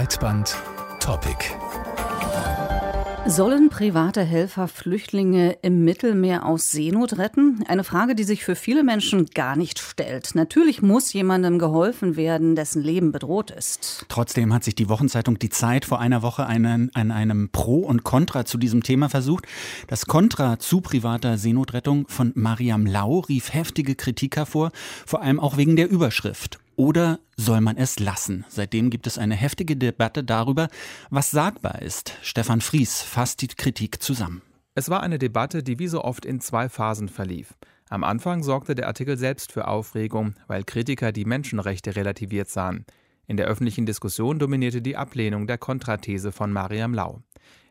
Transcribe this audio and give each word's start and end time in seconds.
Breitband 0.00 0.56
Topic. 0.98 1.36
Sollen 3.26 3.68
private 3.68 4.22
Helfer 4.22 4.66
Flüchtlinge 4.66 5.58
im 5.60 5.84
Mittelmeer 5.84 6.46
aus 6.46 6.70
Seenot 6.70 7.18
retten? 7.18 7.62
Eine 7.68 7.84
Frage, 7.84 8.14
die 8.14 8.24
sich 8.24 8.42
für 8.42 8.54
viele 8.54 8.82
Menschen 8.82 9.26
gar 9.26 9.56
nicht 9.56 9.78
stellt. 9.78 10.34
Natürlich 10.34 10.80
muss 10.80 11.12
jemandem 11.12 11.58
geholfen 11.58 12.16
werden, 12.16 12.56
dessen 12.56 12.82
Leben 12.82 13.12
bedroht 13.12 13.50
ist. 13.50 14.06
Trotzdem 14.08 14.54
hat 14.54 14.64
sich 14.64 14.74
die 14.74 14.88
Wochenzeitung 14.88 15.38
Die 15.38 15.50
Zeit 15.50 15.84
vor 15.84 16.00
einer 16.00 16.22
Woche 16.22 16.46
einen, 16.46 16.90
an 16.94 17.10
einem 17.10 17.50
Pro 17.50 17.80
und 17.80 18.02
Contra 18.02 18.46
zu 18.46 18.56
diesem 18.56 18.82
Thema 18.82 19.10
versucht. 19.10 19.44
Das 19.86 20.06
Contra 20.06 20.58
zu 20.58 20.80
privater 20.80 21.36
Seenotrettung 21.36 22.08
von 22.08 22.32
Mariam 22.34 22.86
Lau 22.86 23.18
rief 23.18 23.52
heftige 23.52 23.96
Kritik 23.96 24.38
hervor, 24.38 24.70
vor 25.04 25.20
allem 25.20 25.38
auch 25.38 25.58
wegen 25.58 25.76
der 25.76 25.90
Überschrift. 25.90 26.58
Oder 26.80 27.20
soll 27.36 27.60
man 27.60 27.76
es 27.76 27.98
lassen? 27.98 28.46
Seitdem 28.48 28.88
gibt 28.88 29.06
es 29.06 29.18
eine 29.18 29.34
heftige 29.34 29.76
Debatte 29.76 30.24
darüber, 30.24 30.68
was 31.10 31.30
sagbar 31.30 31.82
ist. 31.82 32.14
Stefan 32.22 32.62
Fries 32.62 33.02
fasst 33.02 33.42
die 33.42 33.48
Kritik 33.48 34.02
zusammen. 34.02 34.40
Es 34.74 34.88
war 34.88 35.02
eine 35.02 35.18
Debatte, 35.18 35.62
die 35.62 35.78
wie 35.78 35.88
so 35.88 36.02
oft 36.02 36.24
in 36.24 36.40
zwei 36.40 36.70
Phasen 36.70 37.10
verlief. 37.10 37.54
Am 37.90 38.02
Anfang 38.02 38.42
sorgte 38.42 38.74
der 38.74 38.86
Artikel 38.86 39.18
selbst 39.18 39.52
für 39.52 39.68
Aufregung, 39.68 40.36
weil 40.46 40.64
Kritiker 40.64 41.12
die 41.12 41.26
Menschenrechte 41.26 41.96
relativiert 41.96 42.48
sahen. 42.48 42.86
In 43.26 43.36
der 43.36 43.44
öffentlichen 43.44 43.84
Diskussion 43.84 44.38
dominierte 44.38 44.80
die 44.80 44.96
Ablehnung 44.96 45.46
der 45.46 45.58
Kontrathese 45.58 46.32
von 46.32 46.50
Mariam 46.50 46.94
Lau. 46.94 47.20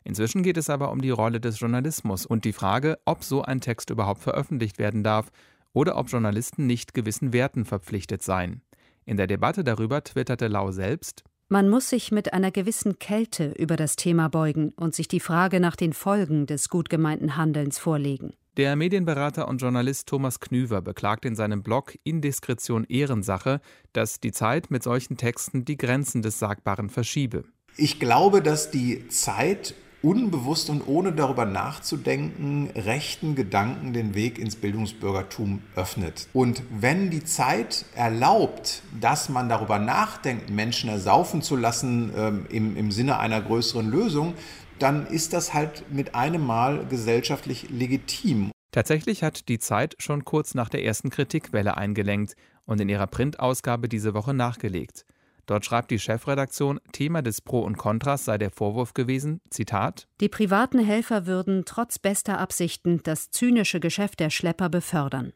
Inzwischen 0.04 0.44
geht 0.44 0.56
es 0.56 0.70
aber 0.70 0.92
um 0.92 1.00
die 1.02 1.10
Rolle 1.10 1.40
des 1.40 1.58
Journalismus 1.58 2.26
und 2.26 2.44
die 2.44 2.52
Frage, 2.52 2.96
ob 3.06 3.24
so 3.24 3.42
ein 3.42 3.60
Text 3.60 3.90
überhaupt 3.90 4.22
veröffentlicht 4.22 4.78
werden 4.78 5.02
darf 5.02 5.32
oder 5.72 5.96
ob 5.96 6.08
Journalisten 6.10 6.68
nicht 6.68 6.94
gewissen 6.94 7.32
Werten 7.32 7.64
verpflichtet 7.64 8.22
seien. 8.22 8.62
In 9.10 9.16
der 9.16 9.26
Debatte 9.26 9.64
darüber 9.64 10.04
twitterte 10.04 10.46
Lau 10.46 10.70
selbst, 10.70 11.24
man 11.48 11.68
muss 11.68 11.88
sich 11.88 12.12
mit 12.12 12.32
einer 12.32 12.52
gewissen 12.52 13.00
Kälte 13.00 13.52
über 13.58 13.74
das 13.74 13.96
Thema 13.96 14.28
beugen 14.28 14.72
und 14.76 14.94
sich 14.94 15.08
die 15.08 15.18
Frage 15.18 15.58
nach 15.58 15.74
den 15.74 15.92
Folgen 15.92 16.46
des 16.46 16.68
gut 16.68 16.88
gemeinten 16.88 17.36
Handelns 17.36 17.76
vorlegen. 17.76 18.34
Der 18.56 18.76
Medienberater 18.76 19.48
und 19.48 19.60
Journalist 19.60 20.06
Thomas 20.06 20.38
Knüver 20.38 20.80
beklagt 20.80 21.24
in 21.24 21.34
seinem 21.34 21.64
Blog 21.64 21.96
Indiskretion 22.04 22.84
Ehrensache, 22.84 23.60
dass 23.92 24.20
die 24.20 24.30
Zeit 24.30 24.70
mit 24.70 24.84
solchen 24.84 25.16
Texten 25.16 25.64
die 25.64 25.76
Grenzen 25.76 26.22
des 26.22 26.38
Sagbaren 26.38 26.88
verschiebe. 26.88 27.42
Ich 27.76 27.98
glaube, 27.98 28.42
dass 28.42 28.70
die 28.70 29.08
Zeit 29.08 29.74
unbewusst 30.02 30.70
und 30.70 30.86
ohne 30.86 31.12
darüber 31.12 31.44
nachzudenken, 31.44 32.70
rechten 32.74 33.34
Gedanken 33.34 33.92
den 33.92 34.14
Weg 34.14 34.38
ins 34.38 34.56
Bildungsbürgertum 34.56 35.62
öffnet. 35.76 36.28
Und 36.32 36.62
wenn 36.70 37.10
die 37.10 37.24
Zeit 37.24 37.84
erlaubt, 37.94 38.82
dass 39.00 39.28
man 39.28 39.48
darüber 39.48 39.78
nachdenkt, 39.78 40.50
Menschen 40.50 40.90
ersaufen 40.90 41.42
zu 41.42 41.56
lassen 41.56 42.12
ähm, 42.16 42.46
im, 42.50 42.76
im 42.76 42.90
Sinne 42.90 43.18
einer 43.18 43.40
größeren 43.40 43.90
Lösung, 43.90 44.34
dann 44.78 45.06
ist 45.06 45.32
das 45.32 45.52
halt 45.52 45.92
mit 45.92 46.14
einem 46.14 46.46
Mal 46.46 46.86
gesellschaftlich 46.86 47.68
legitim. 47.70 48.50
Tatsächlich 48.72 49.22
hat 49.22 49.48
die 49.48 49.58
Zeit 49.58 49.96
schon 49.98 50.24
kurz 50.24 50.54
nach 50.54 50.68
der 50.68 50.84
ersten 50.84 51.10
Kritikwelle 51.10 51.76
eingelenkt 51.76 52.34
und 52.64 52.80
in 52.80 52.88
ihrer 52.88 53.08
Printausgabe 53.08 53.88
diese 53.88 54.14
Woche 54.14 54.32
nachgelegt. 54.32 55.04
Dort 55.50 55.64
schreibt 55.64 55.90
die 55.90 55.98
Chefredaktion, 55.98 56.78
Thema 56.92 57.22
des 57.22 57.40
Pro 57.40 57.62
und 57.62 57.76
Kontras 57.76 58.24
sei 58.24 58.38
der 58.38 58.52
Vorwurf 58.52 58.94
gewesen, 58.94 59.40
Zitat, 59.50 60.06
Die 60.20 60.28
privaten 60.28 60.78
Helfer 60.78 61.26
würden 61.26 61.64
trotz 61.66 61.98
bester 61.98 62.38
Absichten 62.38 63.00
das 63.02 63.32
zynische 63.32 63.80
Geschäft 63.80 64.20
der 64.20 64.30
Schlepper 64.30 64.68
befördern. 64.68 65.32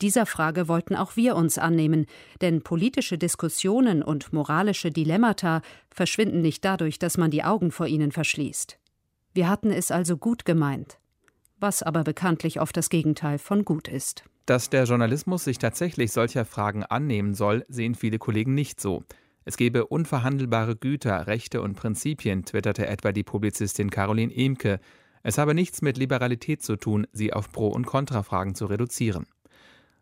Dieser 0.00 0.24
Frage 0.24 0.66
wollten 0.66 0.96
auch 0.96 1.14
wir 1.14 1.36
uns 1.36 1.58
annehmen, 1.58 2.06
denn 2.40 2.62
politische 2.62 3.18
Diskussionen 3.18 4.02
und 4.02 4.32
moralische 4.32 4.90
Dilemmata 4.90 5.60
verschwinden 5.90 6.40
nicht 6.40 6.64
dadurch, 6.64 6.98
dass 6.98 7.18
man 7.18 7.30
die 7.30 7.44
Augen 7.44 7.70
vor 7.70 7.86
ihnen 7.86 8.12
verschließt. 8.12 8.78
Wir 9.34 9.50
hatten 9.50 9.70
es 9.70 9.90
also 9.90 10.16
gut 10.16 10.46
gemeint, 10.46 10.98
was 11.58 11.82
aber 11.82 12.02
bekanntlich 12.02 12.62
oft 12.62 12.78
das 12.78 12.88
Gegenteil 12.88 13.36
von 13.36 13.66
gut 13.66 13.88
ist. 13.88 14.24
Dass 14.46 14.70
der 14.70 14.84
Journalismus 14.84 15.44
sich 15.44 15.58
tatsächlich 15.58 16.12
solcher 16.12 16.46
Fragen 16.46 16.82
annehmen 16.82 17.34
soll, 17.34 17.66
sehen 17.68 17.94
viele 17.94 18.18
Kollegen 18.18 18.54
nicht 18.54 18.80
so. 18.80 19.04
Es 19.44 19.56
gebe 19.56 19.86
unverhandelbare 19.86 20.76
Güter, 20.76 21.26
Rechte 21.26 21.62
und 21.62 21.74
Prinzipien, 21.74 22.44
twitterte 22.44 22.86
etwa 22.86 23.12
die 23.12 23.22
Publizistin 23.22 23.90
Caroline 23.90 24.34
Emke. 24.34 24.80
Es 25.22 25.38
habe 25.38 25.54
nichts 25.54 25.82
mit 25.82 25.96
Liberalität 25.96 26.62
zu 26.62 26.76
tun, 26.76 27.06
sie 27.12 27.32
auf 27.32 27.50
Pro- 27.50 27.68
und 27.68 27.86
Kontrafragen 27.86 28.54
zu 28.54 28.66
reduzieren. 28.66 29.26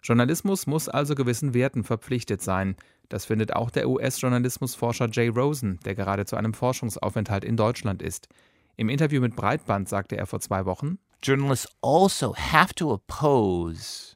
Journalismus 0.03 0.67
muss 0.67 0.89
also 0.89 1.15
gewissen 1.15 1.55
Werten 1.55 1.85
verpflichtet 1.85 2.43
sein. 2.43 2.77
Das 3.09 3.25
findet 3.25 3.55
auch 3.55 3.71
der 3.71 3.89
US-Journalismusforscher 3.89 5.09
Jay 5.11 5.29
Rosen, 5.29 5.81
der 5.85 5.95
gerade 5.95 6.25
zu 6.25 6.37
einem 6.37 6.55
Forschungsaufenthalt 6.55 7.45
in 7.45 7.57
Deutschland 7.57 8.03
ist. 8.03 8.29
Im 8.77 8.89
Interview 8.89 9.21
mit 9.21 9.35
Breitband 9.35 9.89
sagte 9.89 10.17
er 10.17 10.27
vor 10.27 10.41
zwei 10.41 10.65
Wochen, 10.67 10.99
Journalists 11.23 11.69
also 11.83 12.35
have 12.35 12.75
to 12.75 12.93
oppose 12.93 14.09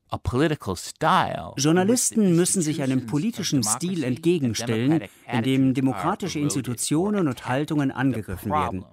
Journalisten 1.57 2.37
müssen 2.37 2.63
sich 2.63 2.83
einem 2.83 3.07
politischen 3.07 3.63
Stil 3.63 4.05
entgegenstellen, 4.05 5.03
in 5.31 5.43
dem 5.43 5.75
demokratische 5.75 6.39
Institutionen 6.39 7.29
und 7.29 7.49
Haltungen 7.49 7.91
angegriffen 7.91 8.51
werden. 8.51 8.85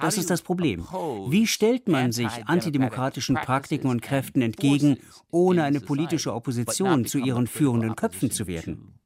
Das 0.00 0.18
ist 0.18 0.30
das 0.30 0.42
Problem. 0.42 0.86
Wie 1.28 1.46
stellt 1.46 1.88
man 1.88 2.12
sich 2.12 2.28
antidemokratischen 2.46 3.36
Praktiken 3.36 3.88
und 3.88 4.02
Kräften 4.02 4.42
entgegen, 4.42 4.98
ohne 5.30 5.64
eine 5.64 5.80
politische 5.80 6.32
Opposition 6.32 7.06
zu 7.06 7.18
ihren 7.18 7.46
führenden 7.46 7.96
Köpfen 7.96 8.30
zu 8.30 8.46
werden? 8.46 8.98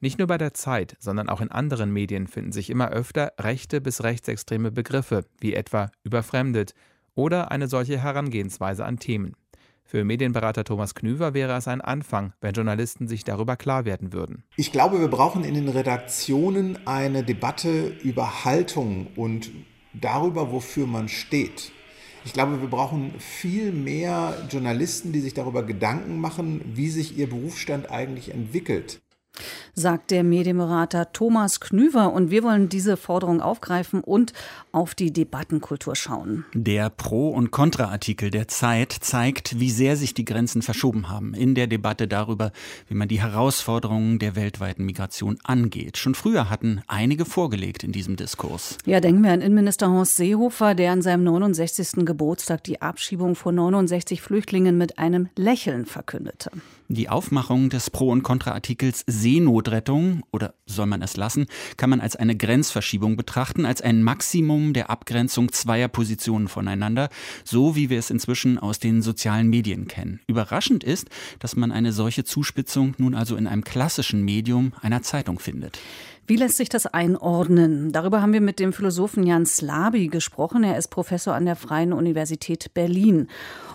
Nicht 0.00 0.18
nur 0.18 0.26
bei 0.26 0.38
der 0.38 0.54
Zeit, 0.54 0.96
sondern 0.98 1.28
auch 1.28 1.40
in 1.40 1.52
anderen 1.52 1.92
Medien 1.92 2.26
finden 2.26 2.50
sich 2.50 2.68
immer 2.68 2.88
öfter 2.88 3.32
rechte 3.38 3.80
bis 3.80 4.02
rechtsextreme 4.02 4.72
Begriffe, 4.72 5.24
wie 5.40 5.54
etwa 5.54 5.90
überfremdet 6.02 6.74
oder 7.18 7.50
eine 7.50 7.66
solche 7.66 8.00
Herangehensweise 8.00 8.84
an 8.84 9.00
Themen. 9.00 9.34
Für 9.82 10.04
Medienberater 10.04 10.62
Thomas 10.62 10.94
Knüver 10.94 11.34
wäre 11.34 11.56
es 11.56 11.66
ein 11.66 11.80
Anfang, 11.80 12.32
wenn 12.40 12.52
Journalisten 12.52 13.08
sich 13.08 13.24
darüber 13.24 13.56
klar 13.56 13.84
werden 13.84 14.12
würden. 14.12 14.44
Ich 14.56 14.70
glaube, 14.70 15.00
wir 15.00 15.08
brauchen 15.08 15.42
in 15.42 15.54
den 15.54 15.68
Redaktionen 15.68 16.78
eine 16.86 17.24
Debatte 17.24 17.88
über 18.04 18.44
Haltung 18.44 19.08
und 19.16 19.50
darüber, 19.94 20.52
wofür 20.52 20.86
man 20.86 21.08
steht. 21.08 21.72
Ich 22.24 22.34
glaube, 22.34 22.60
wir 22.60 22.68
brauchen 22.68 23.12
viel 23.18 23.72
mehr 23.72 24.34
Journalisten, 24.48 25.12
die 25.12 25.20
sich 25.20 25.34
darüber 25.34 25.64
Gedanken 25.64 26.20
machen, 26.20 26.60
wie 26.74 26.88
sich 26.88 27.18
ihr 27.18 27.28
Berufsstand 27.28 27.90
eigentlich 27.90 28.32
entwickelt 28.32 29.00
sagt 29.74 30.10
der 30.10 30.24
Medienberater 30.24 31.12
Thomas 31.12 31.60
Knüver. 31.60 32.12
Und 32.12 32.30
wir 32.30 32.42
wollen 32.42 32.68
diese 32.68 32.96
Forderung 32.96 33.40
aufgreifen 33.40 34.00
und 34.00 34.32
auf 34.72 34.94
die 34.94 35.12
Debattenkultur 35.12 35.96
schauen. 35.96 36.44
Der 36.52 36.90
Pro- 36.90 37.30
und 37.30 37.50
Kontra-Artikel 37.50 38.30
der 38.30 38.48
Zeit 38.48 38.92
zeigt, 38.92 39.60
wie 39.60 39.70
sehr 39.70 39.96
sich 39.96 40.14
die 40.14 40.24
Grenzen 40.24 40.62
verschoben 40.62 41.08
haben 41.08 41.34
in 41.34 41.54
der 41.54 41.66
Debatte 41.66 42.08
darüber, 42.08 42.52
wie 42.88 42.94
man 42.94 43.08
die 43.08 43.20
Herausforderungen 43.20 44.18
der 44.18 44.36
weltweiten 44.36 44.84
Migration 44.84 45.38
angeht. 45.44 45.96
Schon 45.96 46.14
früher 46.14 46.50
hatten 46.50 46.82
einige 46.86 47.24
vorgelegt 47.24 47.84
in 47.84 47.92
diesem 47.92 48.16
Diskurs. 48.16 48.78
Ja, 48.84 49.00
denken 49.00 49.22
wir 49.22 49.32
an 49.32 49.40
Innenminister 49.40 49.90
Horst 49.90 50.16
Seehofer, 50.16 50.74
der 50.74 50.92
an 50.92 51.02
seinem 51.02 51.24
69. 51.24 52.04
Geburtstag 52.04 52.64
die 52.64 52.82
Abschiebung 52.82 53.34
von 53.34 53.54
69 53.54 54.22
Flüchtlingen 54.22 54.76
mit 54.76 54.98
einem 54.98 55.28
Lächeln 55.36 55.86
verkündete. 55.86 56.50
Die 56.90 57.10
Aufmachung 57.10 57.68
des 57.68 57.90
Pro- 57.90 58.10
und 58.10 58.22
Kontra-Artikels 58.22 59.04
Seenotrettung, 59.06 60.22
oder 60.32 60.54
soll 60.64 60.86
man 60.86 61.02
es 61.02 61.18
lassen, 61.18 61.44
kann 61.76 61.90
man 61.90 62.00
als 62.00 62.16
eine 62.16 62.34
Grenzverschiebung 62.34 63.14
betrachten, 63.14 63.66
als 63.66 63.82
ein 63.82 64.02
Maximum 64.02 64.72
der 64.72 64.88
Abgrenzung 64.88 65.52
zweier 65.52 65.88
Positionen 65.88 66.48
voneinander, 66.48 67.10
so 67.44 67.76
wie 67.76 67.90
wir 67.90 67.98
es 67.98 68.08
inzwischen 68.08 68.58
aus 68.58 68.78
den 68.78 69.02
sozialen 69.02 69.50
Medien 69.50 69.86
kennen. 69.86 70.20
Überraschend 70.28 70.82
ist, 70.82 71.10
dass 71.40 71.56
man 71.56 71.72
eine 71.72 71.92
solche 71.92 72.24
Zuspitzung 72.24 72.94
nun 72.96 73.14
also 73.14 73.36
in 73.36 73.46
einem 73.46 73.64
klassischen 73.64 74.24
Medium 74.24 74.72
einer 74.80 75.02
Zeitung 75.02 75.40
findet. 75.40 75.78
Wie 76.28 76.36
lässt 76.36 76.58
sich 76.58 76.68
das 76.68 76.84
einordnen? 76.84 77.90
Darüber 77.90 78.20
haben 78.20 78.34
wir 78.34 78.42
mit 78.42 78.60
dem 78.60 78.74
Philosophen 78.74 79.26
Jan 79.26 79.46
Slaby 79.46 80.08
gesprochen. 80.08 80.62
Er 80.62 80.76
ist 80.76 80.88
Professor 80.88 81.34
an 81.34 81.46
der 81.46 81.56
Freien 81.56 81.94
Universität 81.94 82.74
Berlin. 82.74 83.28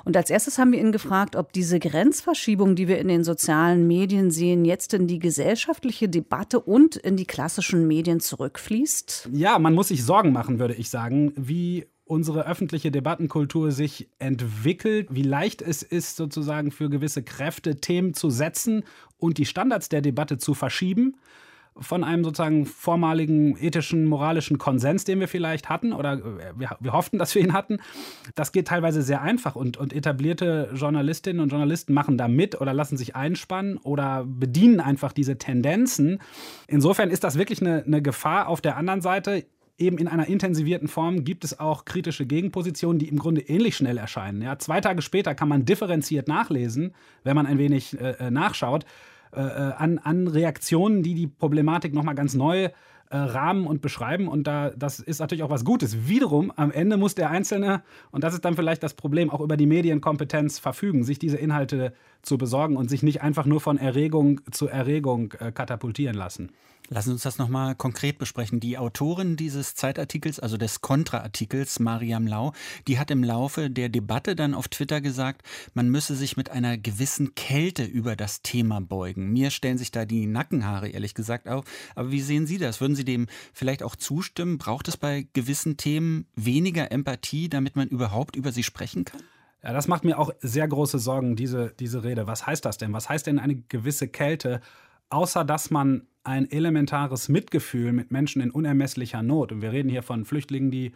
Und 0.06 0.16
als 0.16 0.30
erstes 0.30 0.60
haben 0.60 0.72
wir 0.72 0.80
ihn 0.80 0.92
gefragt, 0.92 1.36
ob 1.36 1.52
diese 1.52 1.80
Grenzverschiebung, 1.80 2.76
die 2.76 2.88
wir 2.88 3.00
in 3.00 3.08
den 3.08 3.24
sozialen 3.24 3.88
Medien 3.88 4.30
sehen, 4.30 4.66
jetzt 4.66 4.94
in 4.94 5.08
die 5.08 5.18
gesellschaftliche 5.18 6.08
Debatte 6.10 6.60
und 6.60 6.96
in 6.96 7.18
die 7.18 7.26
klassischen 7.26 7.88
Medien 7.88 8.20
zurückfließt. 8.20 9.30
Ja, 9.34 9.58
man 9.58 9.74
muss 9.74 9.88
sich 9.88 10.06
Sorgen 10.06 10.32
machen, 10.32 10.60
würde 10.60 10.76
ich 10.76 10.92
sagen, 10.92 11.34
wie 11.36 11.88
unsere 12.06 12.46
öffentliche 12.46 12.92
Debattenkultur 12.92 13.72
sich 13.72 14.10
entwickelt, 14.20 15.08
wie 15.10 15.24
leicht 15.24 15.64
es 15.64 15.82
ist, 15.82 16.18
sozusagen 16.18 16.70
für 16.70 16.92
gewisse 16.92 17.24
Kräfte 17.24 17.78
Themen 17.78 18.14
zu 18.14 18.30
setzen 18.30 18.84
und 19.18 19.40
die 19.40 19.48
Standards 19.48 19.90
der 19.90 20.02
Debatte 20.02 20.38
zu 20.38 20.54
verschieben 20.54 21.16
von 21.80 22.04
einem 22.04 22.24
sozusagen 22.24 22.66
vormaligen 22.66 23.58
ethischen, 23.58 24.06
moralischen 24.06 24.58
Konsens, 24.58 25.06
den 25.06 25.20
wir 25.20 25.28
vielleicht 25.28 25.70
hatten 25.70 25.94
oder 25.94 26.14
äh, 26.14 26.54
wir, 26.56 26.78
wir 26.80 26.94
hofften, 26.94 27.18
dass 27.18 27.34
wir 27.36 27.42
ihn 27.42 27.54
hatten. 27.54 27.80
Das 28.36 28.52
geht 28.52 28.68
teilweise 28.68 29.02
sehr 29.02 29.22
einfach 29.22 29.56
und, 29.56 29.78
und 29.78 29.94
etablierte 29.94 30.70
Journalistinnen 30.74 31.42
und 31.42 31.50
Journalisten 31.50 31.94
machen 31.94 32.18
da 32.18 32.28
mit 32.28 32.60
oder 32.60 32.74
lassen 32.74 32.98
sich 32.98 33.16
einspannen 33.16 33.78
oder 33.78 34.25
bedienen 34.25 34.80
einfach 34.80 35.14
diese 35.14 35.38
Tendenzen. 35.38 36.20
Insofern 36.68 37.10
ist 37.10 37.24
das 37.24 37.38
wirklich 37.38 37.62
eine, 37.62 37.84
eine 37.84 38.02
Gefahr. 38.02 38.48
Auf 38.48 38.62
der 38.62 38.78
anderen 38.78 39.02
Seite, 39.02 39.46
eben 39.78 39.98
in 39.98 40.08
einer 40.08 40.28
intensivierten 40.28 40.88
Form 40.88 41.24
gibt 41.24 41.44
es 41.44 41.60
auch 41.60 41.86
kritische 41.86 42.25
Gegenpositionen, 42.25 43.00
die 43.00 43.08
im 43.08 43.18
Grunde 43.18 43.42
ähnlich 43.42 43.75
schnell 43.75 43.98
erscheinen. 43.98 44.42
Ja, 44.42 44.60
zwei 44.60 44.81
Tage 44.81 45.02
später 45.02 45.34
kann 45.36 45.48
man 45.48 45.66
differenziert 45.66 46.28
nachlesen, 46.28 46.94
wenn 47.24 47.36
man 47.36 47.46
ein 47.46 47.58
wenig 47.58 48.00
äh, 48.00 48.12
äh 48.20 48.31
nachschaut. 48.31 48.86
Äh, 49.36 49.42
äh, 49.42 49.74
an, 49.78 49.98
an 49.98 50.28
Reaktionen, 50.28 51.02
die 51.02 51.16
die 51.16 51.28
Problematik 51.28 51.94
nochmal 51.94 52.14
ganz 52.14 52.36
neu 52.36 52.66
äh, 52.66 53.18
rahmen 53.18 53.66
und 53.66 53.82
beschreiben. 53.82 54.28
Und 54.28 54.46
da, 54.46 54.70
das 54.70 55.00
ist 55.00 55.20
natürlich 55.20 55.44
auch 55.44 55.50
was 55.50 55.66
Gutes. 55.66 56.08
Wiederum, 56.08 56.52
am 56.56 56.72
Ende 56.72 56.98
muss 56.98 57.16
der 57.16 57.32
Einzelne, 57.32 57.82
und 58.12 58.24
das 58.24 58.36
ist 58.36 58.46
dann 58.46 58.56
vielleicht 58.56 58.84
das 58.84 58.94
Problem, 58.94 59.32
auch 59.32 59.42
über 59.42 59.58
die 59.58 59.66
Medienkompetenz 59.66 60.60
verfügen, 60.60 61.04
sich 61.04 61.18
diese 61.18 61.38
Inhalte 61.38 61.94
zu 62.24 62.38
besorgen 62.38 62.78
und 62.78 62.90
sich 62.90 63.04
nicht 63.04 63.22
einfach 63.22 63.46
nur 63.46 63.62
von 63.62 63.78
Erregung 63.78 64.42
zu 64.52 64.68
Erregung 64.68 65.34
äh, 65.34 65.52
katapultieren 65.52 66.16
lassen. 66.16 66.52
Lassen 66.90 67.10
Sie 67.10 67.14
uns 67.14 67.24
das 67.24 67.38
nochmal 67.38 67.75
konkret 67.75 68.18
besprechen. 68.18 68.60
Die 68.60 68.78
Autorin 68.78 69.38
dieses 69.38 69.74
Zeitartikels, 69.74 70.40
also 70.40 70.58
des 70.58 70.81
Kontraartikels, 70.81 71.80
Mariam 71.80 72.28
Lau, 72.28 72.52
die 72.88 73.00
hat 73.00 73.10
im 73.10 73.24
Laufe 73.24 73.70
der 73.70 73.88
Debatte 73.88 74.36
dann 74.36 74.54
auf 74.54 74.68
Twitter 74.68 75.00
gesagt, 75.00 75.44
man 75.74 75.90
müsse 75.90 76.16
sich 76.16 76.36
mit 76.36 76.52
einer 76.52 76.78
gewissen 76.78 77.36
Kälte 77.36 77.84
über 77.84 78.16
das 78.16 78.42
Thema 78.42 78.81
beugen. 78.81 79.31
Mir 79.31 79.50
stellen 79.50 79.78
sich 79.78 79.92
da 79.92 80.06
die 80.06 80.28
Nackenhaare 80.28 80.90
ehrlich 80.90 81.14
gesagt 81.14 81.48
auf. 81.48 81.64
Aber 81.96 82.12
wie 82.12 82.22
sehen 82.22 82.48
Sie 82.48 82.58
das? 82.58 82.81
Würden 82.81 82.96
Sie 82.96 83.06
dem 83.06 83.28
vielleicht 83.54 83.81
auch 83.81 83.96
zustimmen? 83.96 84.58
Braucht 84.58 84.88
es 84.90 84.98
bei 84.98 85.25
gewissen 85.34 85.78
Themen 85.78 86.28
weniger 86.36 86.92
Empathie, 86.92 87.48
damit 87.48 87.78
man 87.78 87.88
überhaupt 87.88 88.36
über 88.36 88.52
sie 88.52 88.64
sprechen 88.64 89.06
kann? 89.06 89.22
Ja, 89.63 89.71
das 89.71 89.88
macht 89.88 90.04
mir 90.04 90.19
auch 90.19 90.31
sehr 90.42 90.68
große 90.68 91.00
Sorgen, 91.00 91.36
diese, 91.36 91.74
diese 91.80 92.04
Rede. 92.04 92.27
Was 92.27 92.45
heißt 92.45 92.65
das 92.65 92.77
denn? 92.77 92.92
Was 92.92 93.10
heißt 93.10 93.27
denn 93.27 93.39
eine 93.39 93.56
gewisse 93.56 94.10
Kälte? 94.10 94.60
Außer 95.10 95.45
dass 95.45 95.71
man 95.71 96.07
ein 96.24 96.50
elementares 96.51 97.30
Mitgefühl 97.30 97.94
mit 97.94 98.12
Menschen 98.12 98.42
in 98.42 98.51
unermesslicher 98.51 99.21
Not. 99.24 99.51
Und 99.51 99.62
wir 99.62 99.71
reden 99.71 99.89
hier 99.89 100.04
von 100.04 100.25
Flüchtlingen, 100.25 100.71
die 100.71 100.94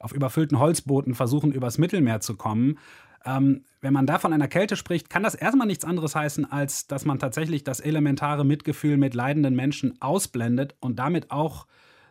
auf 0.00 0.12
überfüllten 0.12 0.58
Holzbooten 0.58 1.14
versuchen, 1.14 1.52
übers 1.52 1.78
Mittelmeer 1.78 2.20
zu 2.20 2.36
kommen. 2.36 2.78
Ähm, 3.24 3.64
wenn 3.80 3.92
man 3.92 4.06
da 4.06 4.18
von 4.18 4.32
einer 4.32 4.48
Kälte 4.48 4.76
spricht, 4.76 5.10
kann 5.10 5.22
das 5.22 5.34
erstmal 5.34 5.66
nichts 5.66 5.84
anderes 5.84 6.14
heißen, 6.14 6.50
als 6.50 6.86
dass 6.86 7.04
man 7.04 7.18
tatsächlich 7.18 7.64
das 7.64 7.80
elementare 7.80 8.44
Mitgefühl 8.44 8.96
mit 8.96 9.14
leidenden 9.14 9.54
Menschen 9.54 10.00
ausblendet 10.00 10.76
und 10.80 10.98
damit 10.98 11.30
auch 11.30 11.66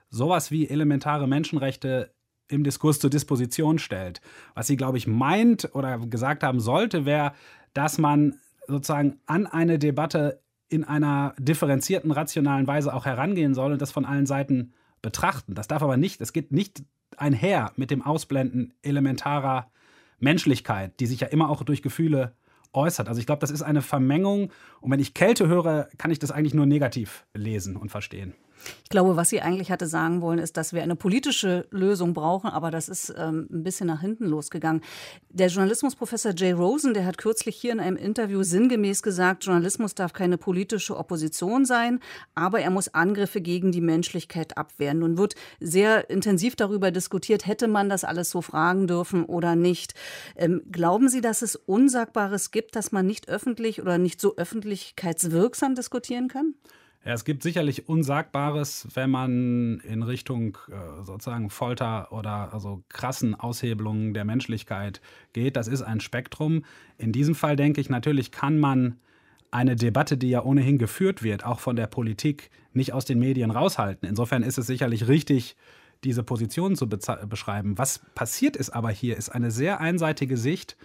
sowas 0.09 0.51
wie 0.51 0.69
elementare 0.69 1.27
Menschenrechte 1.27 2.11
im 2.47 2.63
Diskurs 2.63 2.99
zur 2.99 3.09
Disposition 3.09 3.79
stellt. 3.79 4.21
Was 4.53 4.67
sie, 4.67 4.77
glaube 4.77 4.97
ich, 4.97 5.07
meint 5.07 5.73
oder 5.73 5.97
gesagt 5.99 6.43
haben 6.43 6.59
sollte, 6.59 7.05
wäre, 7.05 7.33
dass 7.73 7.97
man 7.97 8.39
sozusagen 8.67 9.19
an 9.25 9.47
eine 9.47 9.79
Debatte 9.79 10.41
in 10.69 10.83
einer 10.83 11.33
differenzierten, 11.39 12.11
rationalen 12.11 12.67
Weise 12.67 12.93
auch 12.93 13.05
herangehen 13.05 13.53
soll 13.53 13.71
und 13.73 13.81
das 13.81 13.91
von 13.91 14.05
allen 14.05 14.25
Seiten 14.25 14.73
betrachten. 15.01 15.55
Das 15.55 15.67
darf 15.67 15.81
aber 15.81 15.97
nicht, 15.97 16.19
es 16.21 16.33
geht 16.33 16.51
nicht 16.51 16.83
einher 17.15 17.71
mit 17.75 17.91
dem 17.91 18.01
Ausblenden 18.01 18.73
elementarer 18.81 19.71
Menschlichkeit, 20.19 20.99
die 20.99 21.05
sich 21.05 21.21
ja 21.21 21.27
immer 21.27 21.49
auch 21.49 21.63
durch 21.63 21.81
Gefühle 21.81 22.35
äußert. 22.73 23.07
Also 23.07 23.19
ich 23.19 23.25
glaube, 23.25 23.39
das 23.39 23.51
ist 23.51 23.61
eine 23.61 23.81
Vermengung 23.81 24.51
und 24.81 24.91
wenn 24.91 24.99
ich 24.99 25.13
Kälte 25.13 25.47
höre, 25.47 25.87
kann 25.97 26.11
ich 26.11 26.19
das 26.19 26.31
eigentlich 26.31 26.53
nur 26.53 26.65
negativ 26.65 27.25
lesen 27.33 27.77
und 27.77 27.89
verstehen. 27.89 28.33
Ich 28.83 28.89
glaube, 28.89 29.15
was 29.15 29.29
sie 29.29 29.41
eigentlich 29.41 29.71
hatte 29.71 29.85
sagen 29.85 30.21
wollen, 30.21 30.39
ist, 30.39 30.57
dass 30.57 30.73
wir 30.73 30.81
eine 30.81 30.95
politische 30.95 31.67
Lösung 31.71 32.13
brauchen, 32.13 32.49
aber 32.49 32.71
das 32.71 32.89
ist 32.89 33.13
ähm, 33.17 33.47
ein 33.51 33.63
bisschen 33.63 33.87
nach 33.87 34.01
hinten 34.01 34.25
losgegangen. 34.25 34.81
Der 35.29 35.47
Journalismusprofessor 35.47 36.33
Jay 36.35 36.51
Rosen, 36.51 36.93
der 36.93 37.05
hat 37.05 37.17
kürzlich 37.17 37.55
hier 37.55 37.73
in 37.73 37.79
einem 37.79 37.97
Interview 37.97 38.43
sinngemäß 38.43 39.03
gesagt, 39.03 39.45
Journalismus 39.45 39.93
darf 39.93 40.13
keine 40.13 40.37
politische 40.37 40.97
Opposition 40.97 41.65
sein, 41.65 41.99
aber 42.33 42.61
er 42.61 42.69
muss 42.69 42.93
Angriffe 42.93 43.41
gegen 43.41 43.71
die 43.71 43.81
Menschlichkeit 43.81 44.57
abwehren. 44.57 44.99
Nun 44.99 45.17
wird 45.17 45.35
sehr 45.59 46.09
intensiv 46.09 46.55
darüber 46.55 46.91
diskutiert, 46.91 47.45
hätte 47.45 47.67
man 47.67 47.89
das 47.89 48.03
alles 48.03 48.29
so 48.29 48.41
fragen 48.41 48.87
dürfen 48.87 49.25
oder 49.25 49.55
nicht. 49.55 49.93
Ähm, 50.35 50.61
glauben 50.71 51.09
Sie, 51.09 51.21
dass 51.21 51.41
es 51.41 51.55
Unsagbares 51.55 52.51
gibt, 52.51 52.75
dass 52.75 52.91
man 52.91 53.05
nicht 53.05 53.29
öffentlich 53.29 53.81
oder 53.81 53.97
nicht 53.97 54.21
so 54.21 54.37
öffentlichkeitswirksam 54.37 55.75
diskutieren 55.75 56.27
kann? 56.27 56.53
Es 57.13 57.23
gibt 57.23 57.41
sicherlich 57.41 57.87
Unsagbares, 57.87 58.85
wenn 58.93 59.09
man 59.09 59.79
in 59.79 60.03
Richtung 60.03 60.57
äh, 60.67 61.05
sozusagen 61.05 61.49
Folter 61.49 62.11
oder 62.11 62.53
also 62.53 62.83
krassen 62.89 63.33
Aushebelungen 63.33 64.13
der 64.13 64.25
Menschlichkeit 64.25 64.99
geht. 65.31 65.55
Das 65.55 65.69
ist 65.69 65.83
ein 65.83 66.01
Spektrum. 66.01 66.65
In 66.97 67.13
diesem 67.13 67.33
Fall 67.33 67.55
denke 67.55 67.79
ich, 67.79 67.89
natürlich 67.89 68.31
kann 68.31 68.59
man 68.59 68.99
eine 69.51 69.77
Debatte, 69.77 70.17
die 70.17 70.29
ja 70.29 70.43
ohnehin 70.43 70.77
geführt 70.77 71.23
wird, 71.23 71.45
auch 71.45 71.61
von 71.61 71.77
der 71.77 71.87
Politik, 71.87 72.49
nicht 72.73 72.91
aus 72.91 73.05
den 73.05 73.19
Medien 73.19 73.51
raushalten. 73.51 74.07
Insofern 74.07 74.43
ist 74.43 74.57
es 74.57 74.67
sicherlich 74.67 75.07
richtig, 75.07 75.55
diese 76.03 76.23
Position 76.23 76.75
zu 76.75 76.89
beschreiben. 76.89 77.77
Was 77.77 77.99
passiert 78.15 78.57
ist 78.57 78.71
aber 78.71 78.89
hier, 78.89 79.15
ist 79.15 79.29
eine 79.29 79.49
sehr 79.49 79.79
einseitige 79.79 80.35
Sicht. 80.35 80.75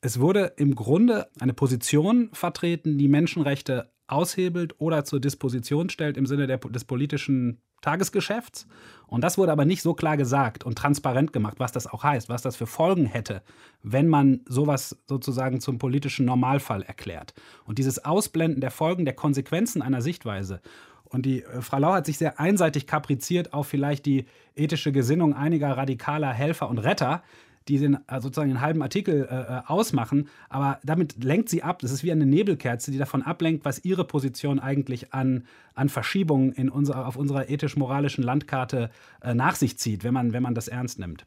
Es 0.00 0.18
wurde 0.18 0.54
im 0.56 0.74
Grunde 0.74 1.28
eine 1.38 1.52
Position 1.52 2.30
vertreten, 2.32 2.96
die 2.96 3.08
Menschenrechte 3.08 3.90
aushebelt 4.08 4.74
oder 4.78 5.04
zur 5.04 5.20
Disposition 5.20 5.90
stellt 5.90 6.16
im 6.16 6.26
Sinne 6.26 6.46
der, 6.46 6.58
des 6.58 6.84
politischen 6.84 7.60
Tagesgeschäfts. 7.80 8.66
Und 9.06 9.22
das 9.22 9.38
wurde 9.38 9.52
aber 9.52 9.64
nicht 9.64 9.82
so 9.82 9.94
klar 9.94 10.16
gesagt 10.16 10.64
und 10.64 10.76
transparent 10.76 11.32
gemacht, 11.32 11.60
was 11.60 11.72
das 11.72 11.86
auch 11.86 12.02
heißt, 12.02 12.28
was 12.28 12.42
das 12.42 12.56
für 12.56 12.66
Folgen 12.66 13.06
hätte, 13.06 13.42
wenn 13.82 14.08
man 14.08 14.40
sowas 14.46 14.98
sozusagen 15.06 15.60
zum 15.60 15.78
politischen 15.78 16.26
Normalfall 16.26 16.82
erklärt. 16.82 17.34
Und 17.64 17.78
dieses 17.78 18.04
Ausblenden 18.04 18.60
der 18.60 18.72
Folgen, 18.72 19.04
der 19.04 19.14
Konsequenzen 19.14 19.82
einer 19.82 20.02
Sichtweise 20.02 20.60
und 21.08 21.24
die 21.24 21.42
äh, 21.42 21.62
Frau 21.62 21.78
Lau 21.78 21.92
hat 21.92 22.06
sich 22.06 22.18
sehr 22.18 22.38
einseitig 22.38 22.86
kapriziert 22.86 23.52
auf 23.52 23.66
vielleicht 23.66 24.06
die 24.06 24.26
ethische 24.54 24.92
Gesinnung 24.92 25.34
einiger 25.34 25.76
radikaler 25.76 26.32
Helfer 26.32 26.68
und 26.68 26.78
Retter, 26.78 27.22
die 27.68 27.78
den, 27.78 27.98
äh, 28.06 28.20
sozusagen 28.20 28.50
einen 28.50 28.60
halben 28.60 28.82
Artikel 28.82 29.28
äh, 29.30 29.34
äh, 29.34 29.62
ausmachen, 29.66 30.28
aber 30.48 30.80
damit 30.82 31.22
lenkt 31.22 31.48
sie 31.48 31.62
ab. 31.62 31.80
Das 31.80 31.90
ist 31.90 32.02
wie 32.02 32.12
eine 32.12 32.26
Nebelkerze, 32.26 32.90
die 32.90 32.98
davon 32.98 33.22
ablenkt, 33.22 33.64
was 33.64 33.84
ihre 33.84 34.04
Position 34.04 34.58
eigentlich 34.58 35.12
an, 35.12 35.46
an 35.74 35.88
Verschiebungen 35.88 36.52
in 36.52 36.68
unserer, 36.68 37.06
auf 37.06 37.16
unserer 37.16 37.48
ethisch-moralischen 37.48 38.24
Landkarte 38.24 38.90
äh, 39.22 39.34
nach 39.34 39.56
sich 39.56 39.78
zieht, 39.78 40.04
wenn 40.04 40.14
man, 40.14 40.32
wenn 40.32 40.42
man 40.42 40.54
das 40.54 40.68
ernst 40.68 40.98
nimmt. 40.98 41.26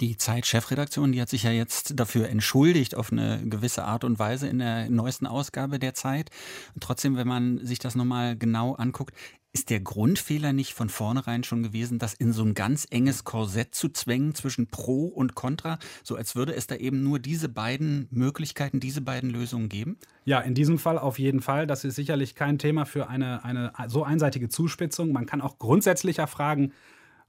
Die 0.00 0.16
Zeit-Chefredaktion, 0.16 1.10
die 1.10 1.20
hat 1.20 1.28
sich 1.28 1.42
ja 1.42 1.50
jetzt 1.50 1.98
dafür 1.98 2.28
entschuldigt 2.28 2.94
auf 2.94 3.10
eine 3.10 3.42
gewisse 3.44 3.82
Art 3.82 4.04
und 4.04 4.20
Weise 4.20 4.46
in 4.46 4.60
der 4.60 4.88
neuesten 4.88 5.26
Ausgabe 5.26 5.80
der 5.80 5.92
Zeit. 5.92 6.30
Trotzdem, 6.78 7.16
wenn 7.16 7.26
man 7.26 7.66
sich 7.66 7.80
das 7.80 7.96
nochmal 7.96 8.36
genau 8.36 8.74
anguckt, 8.74 9.12
ist 9.52 9.70
der 9.70 9.80
Grundfehler 9.80 10.52
nicht 10.52 10.74
von 10.74 10.88
vornherein 10.88 11.42
schon 11.42 11.62
gewesen, 11.62 11.98
das 11.98 12.14
in 12.14 12.32
so 12.32 12.44
ein 12.44 12.54
ganz 12.54 12.86
enges 12.90 13.24
Korsett 13.24 13.74
zu 13.74 13.88
zwängen 13.88 14.34
zwischen 14.34 14.68
Pro 14.68 15.06
und 15.06 15.34
Contra, 15.34 15.78
so 16.02 16.16
als 16.16 16.36
würde 16.36 16.54
es 16.54 16.66
da 16.66 16.76
eben 16.76 17.02
nur 17.02 17.18
diese 17.18 17.48
beiden 17.48 18.08
Möglichkeiten, 18.10 18.78
diese 18.78 19.00
beiden 19.00 19.30
Lösungen 19.30 19.68
geben? 19.68 19.98
Ja, 20.24 20.40
in 20.40 20.54
diesem 20.54 20.78
Fall 20.78 20.98
auf 20.98 21.18
jeden 21.18 21.40
Fall. 21.40 21.66
Das 21.66 21.84
ist 21.84 21.94
sicherlich 21.94 22.34
kein 22.34 22.58
Thema 22.58 22.84
für 22.84 23.08
eine, 23.08 23.44
eine 23.44 23.72
so 23.88 24.04
einseitige 24.04 24.48
Zuspitzung. 24.48 25.12
Man 25.12 25.26
kann 25.26 25.40
auch 25.40 25.58
grundsätzlicher 25.58 26.26
fragen, 26.26 26.72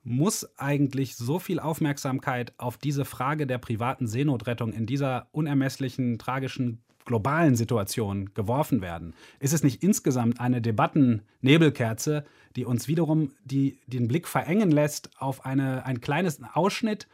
muss 0.03 0.48
eigentlich 0.58 1.15
so 1.15 1.39
viel 1.39 1.60
Aufmerksamkeit 1.60 2.53
auf 2.58 2.77
diese 2.77 3.05
Frage 3.05 3.48
der 3.48 3.58
privaten 3.58 4.08
Seenotrettung 4.08 4.74
in 4.74 4.86
dieser 4.86 5.27
unermesslichen, 5.32 6.17
tragischen 6.20 6.84
globalen 7.10 7.56
Situation 7.56 8.30
geworfen 8.36 8.82
werden? 8.82 9.16
Ist 9.39 9.54
es 9.54 9.63
nicht 9.63 9.82
insgesamt 9.84 10.39
eine 10.39 10.62
Debattennebelkerze, 10.62 12.24
die 12.56 12.66
uns 12.66 12.88
wiederum 12.88 13.32
die, 13.44 13.80
den 13.88 14.08
Blick 14.08 14.28
verengen 14.28 14.70
lässt 14.70 15.10
auf 15.18 15.44
eine, 15.44 15.86
einen 15.88 16.01
kleinen 16.01 16.32
Ausschnitt, 16.54 17.08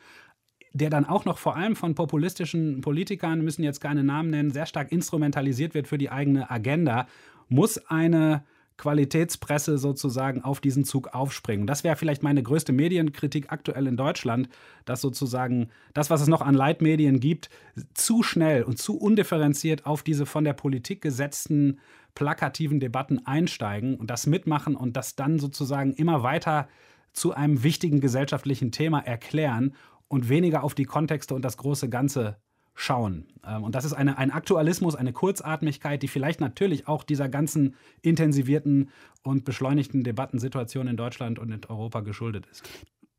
der 0.73 0.89
dann 0.89 1.05
auch 1.05 1.23
noch 1.23 1.37
vor 1.37 1.55
allem 1.55 1.77
von 1.77 1.95
populistischen 1.95 2.81
Politikern, 2.81 3.41
müssen 3.41 3.63
jetzt 3.63 3.79
keine 3.79 4.03
Namen 4.03 4.31
nennen, 4.31 4.51
sehr 4.51 4.65
stark 4.65 4.91
instrumentalisiert 4.91 5.73
wird 5.73 5.87
für 5.87 5.97
die 5.97 6.11
eigene 6.11 6.51
Agenda, 6.51 7.07
muss 7.47 7.77
eine 7.87 8.43
Qualitätspresse 8.77 9.77
sozusagen 9.77 10.43
auf 10.43 10.59
diesen 10.59 10.83
Zug 10.83 11.13
aufspringen. 11.13 11.65
Das 11.65 11.83
wäre 11.83 11.95
vielleicht 11.95 12.23
meine 12.23 12.43
größte 12.43 12.73
Medienkritik 12.73 13.51
aktuell 13.51 13.87
in 13.87 13.97
Deutschland, 13.97 14.49
dass 14.83 15.01
sozusagen 15.01 15.69
das, 15.93 16.09
was 16.09 16.21
es 16.21 16.27
noch 16.27 16.41
an 16.41 16.55
Leitmedien 16.55 17.19
gibt, 17.19 17.49
zu 17.93 18.21
schnell 18.21 18.63
und 18.63 18.77
zu 18.77 18.97
undifferenziert 18.97 19.85
auf 19.85 20.03
diese 20.03 20.25
von 20.25 20.43
der 20.43 20.53
Politik 20.53 21.01
gesetzten 21.01 21.79
plakativen 22.15 22.79
Debatten 22.79 23.25
einsteigen 23.25 23.95
und 23.95 24.09
das 24.09 24.27
mitmachen 24.27 24.75
und 24.75 24.97
das 24.97 25.15
dann 25.15 25.39
sozusagen 25.39 25.93
immer 25.93 26.23
weiter 26.23 26.67
zu 27.13 27.33
einem 27.33 27.63
wichtigen 27.63 28.01
gesellschaftlichen 28.01 28.71
Thema 28.71 28.99
erklären 28.99 29.73
und 30.07 30.29
weniger 30.29 30.63
auf 30.63 30.75
die 30.75 30.85
Kontexte 30.85 31.33
und 31.33 31.43
das 31.43 31.57
große 31.57 31.89
Ganze 31.89 32.37
schauen. 32.75 33.25
Ähm, 33.45 33.63
und 33.63 33.73
das 33.73 33.85
ist 33.85 33.93
eine, 33.93 34.17
ein 34.17 34.31
Aktualismus, 34.31 34.95
eine 34.95 35.13
Kurzatmigkeit, 35.13 36.03
die 36.03 36.07
vielleicht 36.07 36.41
natürlich 36.41 36.87
auch 36.87 37.03
dieser 37.03 37.29
ganzen 37.29 37.75
intensivierten 38.01 38.89
und 39.23 39.45
beschleunigten 39.45 40.03
Debattensituation 40.03 40.87
in 40.87 40.97
Deutschland 40.97 41.39
und 41.39 41.51
in 41.51 41.61
Europa 41.67 42.01
geschuldet 42.01 42.45
ist. 42.51 42.63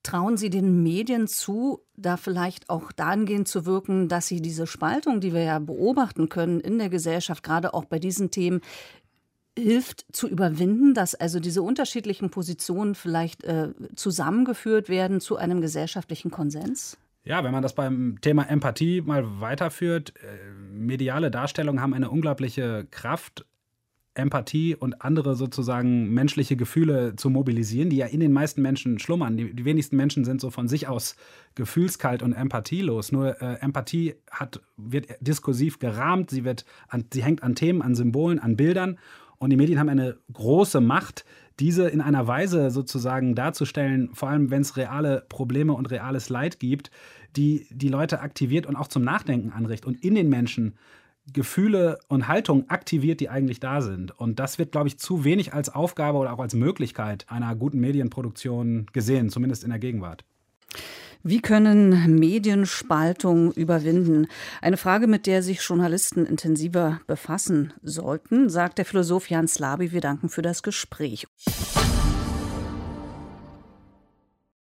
Trauen 0.03 0.37
Sie 0.37 0.51
den 0.51 0.85
Medien 0.85 1.27
zu, 1.27 1.81
da 1.97 2.17
vielleicht 2.17 2.71
auch 2.71 2.93
dahingehend 2.93 3.49
zu 3.49 3.67
wirken, 3.67 4.09
dass 4.09 4.29
sie 4.29 4.41
diese 4.41 4.69
Spaltung, 4.69 5.21
die 5.21 5.35
wir 5.35 5.43
ja 5.43 5.59
beobachten 5.59 6.29
können 6.29 6.61
in 6.61 6.79
der 6.79 6.91
Gesellschaft, 6.91 7.43
gerade 7.43 7.75
auch 7.75 7.87
bei 7.87 7.99
diesen 7.99 8.31
Themen, 8.31 8.61
hilft 9.59 10.07
zu 10.13 10.29
überwinden, 10.29 10.95
dass 10.95 11.17
also 11.17 11.41
diese 11.41 11.63
unterschiedlichen 11.63 12.31
Positionen 12.31 12.95
vielleicht 12.95 13.43
äh, 13.43 13.71
zusammengeführt 13.97 14.89
werden 14.89 15.21
zu 15.21 15.37
einem 15.37 15.61
gesellschaftlichen 15.61 16.31
Konsens? 16.31 16.99
Ja, 17.27 17.43
wenn 17.43 17.51
man 17.51 17.63
das 17.63 17.75
beim 17.75 18.21
Thema 18.21 18.45
Empathie 18.49 19.01
mal 19.01 19.41
weiterführt, 19.41 20.15
äh, 20.23 20.53
mediale 20.73 21.33
Darstellungen 21.33 21.83
haben 21.83 21.93
eine 21.93 22.09
unglaubliche 22.09 22.87
Kraft, 22.93 23.45
Empathie 24.15 24.77
und 24.77 25.03
andere 25.03 25.35
sozusagen 25.35 26.15
menschliche 26.15 26.57
Gefühle 26.57 27.17
zu 27.17 27.29
mobilisieren, 27.29 27.91
die 27.91 27.97
ja 27.97 28.07
in 28.07 28.21
den 28.21 28.33
meisten 28.33 28.63
Menschen 28.63 29.01
schlummern. 29.01 29.37
Die, 29.37 29.65
wenigsten 29.65 29.97
Menschen 29.97 30.25
sind 30.25 30.41
so 30.41 30.51
von 30.51 30.69
sich 30.69 30.87
aus 30.87 31.17
gefühlskalt 31.57 32.23
und 32.23 32.33
empathielos. 32.33 33.11
Nur 33.11 33.43
äh, 33.43 33.57
Empathie 33.61 34.15
hat, 34.31 34.61
wird 34.77 35.09
diskursiv 35.21 35.81
gerahmt, 35.81 36.31
sie, 36.31 36.45
wird 36.45 36.65
an, 36.89 37.07
sie 37.13 37.25
hängt 37.25 37.43
an 37.43 37.57
Themen, 37.57 37.83
an 37.83 37.97
Symbolen, 37.97 38.39
an 38.39 38.57
Bildern. 38.57 38.99
Und 39.39 39.51
die 39.51 39.57
Medien 39.57 39.79
haben 39.79 39.91
eine 39.91 40.17
große 40.33 40.81
Macht, 40.81 41.27
diese 41.59 41.89
in 41.89 42.01
einer 42.01 42.27
Weise 42.27 42.71
sozusagen 42.71 43.35
darzustellen, 43.35 44.11
vor 44.15 44.29
allem 44.29 44.51
wenn 44.51 44.63
es 44.63 44.77
reale 44.77 45.25
Probleme 45.29 45.73
und 45.73 45.91
reales 45.91 46.29
Leid 46.29 46.59
gibt, 46.61 46.91
die 47.35 47.67
die 47.71 47.89
Leute 47.89 48.21
aktiviert 48.21 48.67
und 48.67 48.77
auch 48.77 48.89
zum 48.89 49.03
Nachdenken 49.03 49.53
anregt 49.53 49.87
und 49.87 50.03
in 50.05 50.15
den 50.15 50.29
Menschen 50.29 50.77
Gefühle 51.33 51.99
und 52.09 52.29
Haltungen 52.29 52.71
aktiviert, 52.71 53.21
die 53.21 53.29
eigentlich 53.29 53.61
da 53.61 53.81
sind. 53.81 54.17
Und 54.19 54.39
das 54.39 54.59
wird, 54.59 54.73
glaube 54.73 54.89
ich, 54.89 54.99
zu 54.99 55.25
wenig 55.25 55.53
als 55.53 55.75
Aufgabe 55.75 56.19
oder 56.19 56.33
auch 56.33 56.39
als 56.39 56.55
Möglichkeit 56.55 57.27
einer 57.29 57.55
guten 57.57 57.81
Medienproduktion 57.81 58.87
gesehen, 58.93 59.31
zumindest 59.31 59.65
in 59.65 59.71
der 59.71 59.79
Gegenwart. 59.79 60.25
Wie 61.23 61.41
können 61.41 62.15
Medienspaltung 62.21 63.51
überwinden? 63.53 64.29
Eine 64.63 64.77
Frage, 64.77 65.09
mit 65.09 65.27
der 65.27 65.43
sich 65.43 65.61
Journalisten 65.61 66.25
intensiver 66.25 67.01
befassen 67.09 67.73
sollten, 67.83 68.49
sagt 68.49 68.79
der 68.79 68.85
Philosoph 68.85 69.29
Jan 69.29 69.49
Slaby. 69.49 69.91
Wir 69.91 70.01
danken 70.01 70.29
für 70.29 70.43
das 70.43 70.63
Gespräch. 70.63 71.27